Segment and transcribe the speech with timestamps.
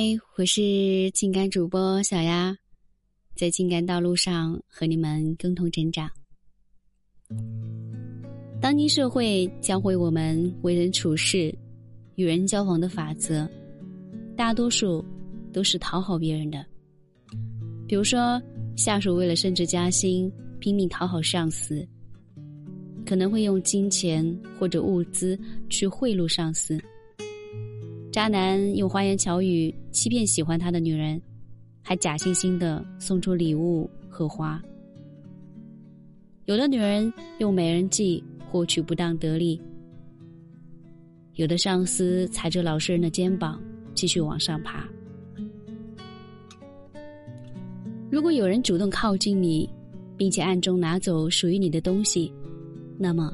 [0.00, 2.56] 嗨，我是情感主播小丫，
[3.34, 6.08] 在情感道路上和你们共同成长。
[8.60, 11.52] 当今社会教会我们为人处事、
[12.14, 13.50] 与人交往的法则，
[14.36, 15.04] 大多数
[15.52, 16.64] 都是讨好别人的。
[17.88, 18.40] 比如说，
[18.76, 21.84] 下属为了升职加薪，拼命讨好上司，
[23.04, 24.24] 可能会用金钱
[24.60, 25.36] 或者物资
[25.68, 26.80] 去贿赂上司。
[28.18, 31.22] 渣男用花言巧语欺骗喜欢他的女人，
[31.84, 34.60] 还假惺惺的送出礼物和花。
[36.46, 39.62] 有的女人用美人计获取不当得利，
[41.34, 43.62] 有的上司踩着老实人的肩膀
[43.94, 44.84] 继续往上爬。
[48.10, 49.70] 如果有人主动靠近你，
[50.16, 52.32] 并且暗中拿走属于你的东西，
[52.98, 53.32] 那么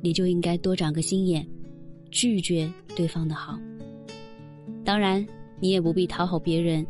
[0.00, 1.46] 你就应该多长个心眼，
[2.10, 3.60] 拒绝对方的好。
[4.84, 5.24] 当然，
[5.60, 6.84] 你也不必讨好别人。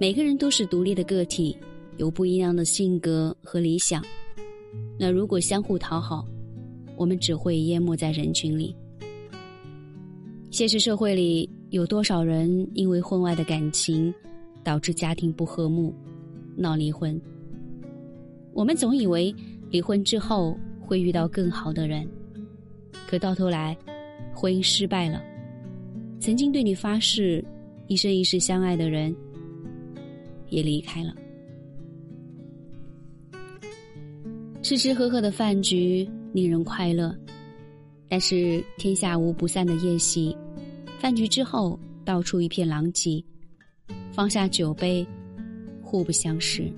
[0.00, 1.56] 每个人都是独立的个体，
[1.96, 4.04] 有不一样的性格和理想。
[4.98, 6.26] 那如果相互讨好，
[6.96, 8.74] 我们只会淹没在人群里。
[10.50, 14.12] 现实社会里有多少人因为婚外的感情，
[14.64, 15.94] 导致家庭不和睦，
[16.56, 17.20] 闹离婚？
[18.52, 19.34] 我们总以为
[19.70, 22.06] 离婚之后会遇到更好的人，
[23.06, 23.76] 可到头来，
[24.34, 25.22] 婚姻失败了。
[26.24, 27.44] 曾经对你发誓
[27.86, 29.14] 一生一世相爱的人，
[30.48, 31.14] 也离开了。
[34.62, 37.14] 吃吃喝喝的饭局令人快乐，
[38.08, 40.34] 但是天下无不散的宴席。
[40.98, 43.22] 饭局之后，到处一片狼藉。
[44.10, 45.06] 放下酒杯，
[45.82, 46.72] 互不相识。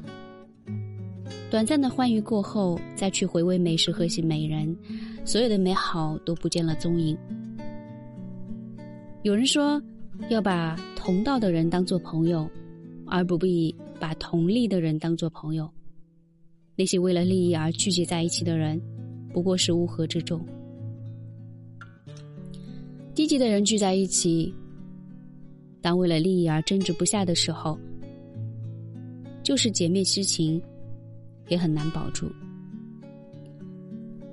[1.52, 4.76] 短暂的欢愉过后，再去回味美食和喜美人，
[5.24, 7.16] 所有的美好都不见了踪影。
[9.26, 9.82] 有人说，
[10.30, 12.48] 要把同道的人当做朋友，
[13.08, 15.68] 而不必把同利的人当做朋友。
[16.76, 18.80] 那些为了利益而聚集在一起的人，
[19.32, 20.40] 不过是乌合之众。
[23.16, 24.54] 低级的人聚在一起，
[25.80, 27.76] 当为了利益而争执不下的时候，
[29.42, 30.62] 就是姐妹之情，
[31.48, 32.30] 也很难保住。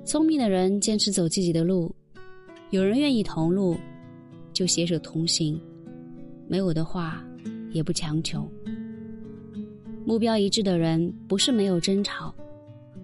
[0.04, 1.92] 聪明的人坚持走自己的路，
[2.70, 3.76] 有人愿意同路。
[4.54, 5.60] 就携手同行，
[6.48, 7.22] 没有的话，
[7.72, 8.48] 也不强求。
[10.06, 12.34] 目标一致的人不是没有争吵，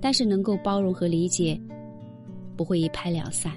[0.00, 1.60] 但是能够包容和理解，
[2.56, 3.52] 不会一拍两散。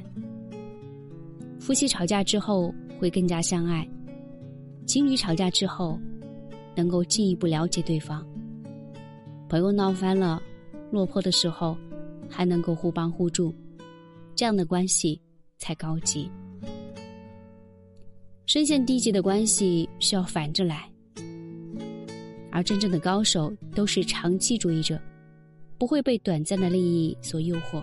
[1.59, 3.87] 夫妻吵架之后会更加相爱，
[4.85, 5.99] 情侣吵架之后
[6.75, 8.25] 能够进一步了解对方。
[9.47, 10.41] 朋友闹翻了、
[10.89, 11.77] 落魄的时候，
[12.27, 13.53] 还能够互帮互助，
[14.35, 15.21] 这样的关系
[15.57, 16.29] 才高级。
[18.53, 20.87] 深陷低级的关系需要反着来，
[22.51, 25.01] 而真正的高手都是长期主义者，
[25.79, 27.81] 不会被短暂的利益所诱惑。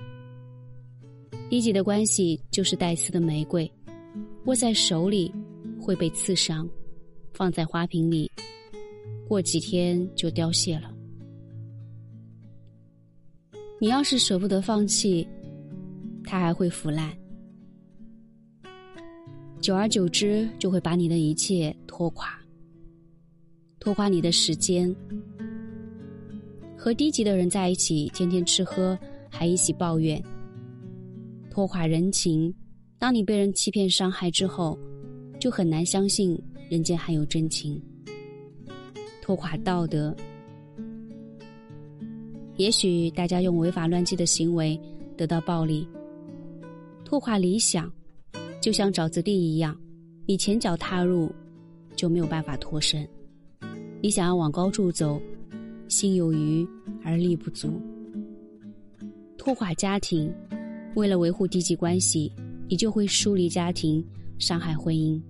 [1.49, 3.69] 低级的关系就是带刺的玫瑰，
[4.45, 5.35] 握在手里
[5.81, 6.71] 会被刺伤，
[7.33, 8.31] 放在花瓶里，
[9.27, 10.95] 过几天就凋谢了。
[13.81, 15.27] 你要是舍不得放弃，
[16.23, 17.13] 它还会腐烂。
[19.61, 22.31] 久而久之，就会把你的一切拖垮，
[23.79, 24.95] 拖垮你的时间。
[26.79, 28.99] 和低级的人在一起，天天吃喝，
[29.29, 30.23] 还一起抱怨，
[31.51, 32.53] 拖垮人情。
[32.99, 34.79] 当你被人欺骗、伤害之后，
[35.39, 36.41] 就很难相信
[36.71, 37.81] 人间还有真情。
[39.21, 40.17] 拖垮道德，
[42.57, 44.81] 也许大家用违法乱纪的行为
[45.19, 45.87] 得到暴利，
[47.05, 47.93] 拖垮理想。
[48.61, 49.75] 就像沼泽地一样，
[50.27, 51.33] 你前脚踏入，
[51.97, 53.09] 就没有办法脱身。
[54.03, 55.21] 你想要往高处走，
[55.89, 56.67] 心有余
[57.03, 57.81] 而力不足。
[59.39, 60.33] 拖垮家庭，
[60.95, 62.31] 为了维护低级关系，
[62.69, 64.05] 你就会疏离家庭，
[64.39, 65.21] 伤害婚姻。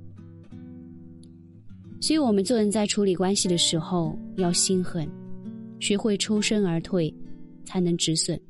[2.00, 5.08] 所以，我们做人在处理关系的时候要心狠，
[5.78, 7.14] 学会抽身而退，
[7.64, 8.40] 才能止损。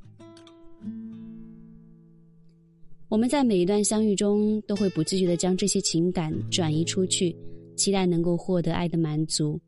[3.11, 7.37] 我们在每一段相遇中，都会不自觉的将这些情感转移出去，
[7.75, 9.61] 期待能够获得爱的满足。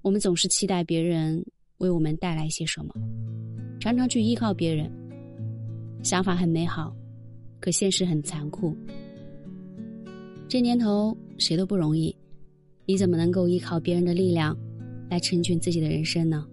[0.00, 1.44] 我们总是期待别人
[1.78, 2.94] 为我们带来些什么，
[3.78, 4.90] 常常去依靠别人。
[6.02, 6.96] 想法很美好，
[7.60, 8.74] 可现实很残酷。
[10.48, 12.16] 这年头谁都不容易，
[12.86, 14.56] 你怎么能够依靠别人的力量
[15.10, 16.46] 来成全自己的人生呢？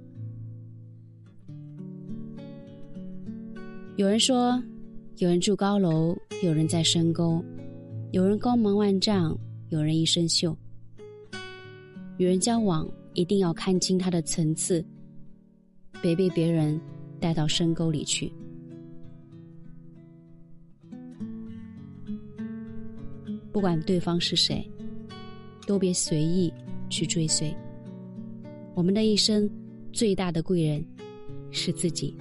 [3.95, 4.61] 有人说。
[5.17, 7.43] 有人住高楼，有人在深沟，
[8.11, 9.37] 有人光芒万丈，
[9.69, 10.55] 有人一身锈。
[12.17, 14.83] 与人交往一定要看清他的层次，
[16.01, 16.81] 别被别人
[17.19, 18.33] 带到深沟里去。
[23.51, 24.67] 不管对方是谁，
[25.67, 26.51] 都别随意
[26.89, 27.55] 去追随。
[28.73, 29.47] 我们的一生
[29.91, 30.83] 最大的贵人
[31.51, 32.17] 是自己。